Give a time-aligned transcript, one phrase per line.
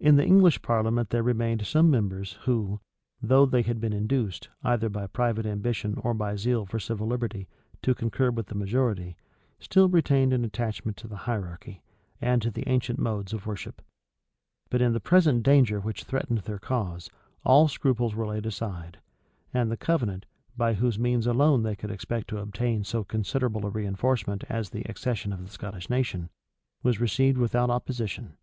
[0.00, 2.80] In the English parliament there remained some members who,
[3.22, 7.46] though they had been induced, either by private ambition or by zeal for civil liberty,
[7.82, 9.16] to concur with the majority,
[9.60, 11.82] still retained an attachment to the hierarchy,
[12.20, 13.80] and to the ancient modes of worship.
[14.70, 17.08] But in the present danger which threatened their cause,
[17.44, 18.98] all scruples were laid aside;
[19.52, 20.26] and the covenant,
[20.56, 24.82] by whose means alone they could expect to obtain so considerable a reënforcement as the
[24.90, 26.28] accession of the Scottish nation,
[26.82, 28.36] was received without opposition.